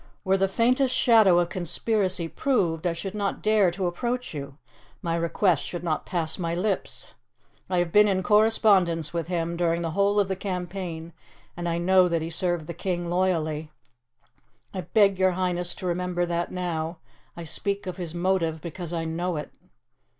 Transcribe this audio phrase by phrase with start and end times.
[0.23, 4.57] "Were the faintest shadow of conspiracy proved, I should not dare to approach you;
[5.03, 7.13] my request should not pass my lips.
[7.69, 11.13] I have been in correspondence with him during the whole of the campaign,
[11.55, 13.69] and I know that he served the king loyally.
[14.73, 16.97] I beg your Highness to remember that now.
[17.37, 19.51] I speak of his motive because I know it."